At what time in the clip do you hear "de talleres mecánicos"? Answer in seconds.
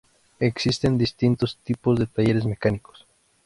1.99-3.05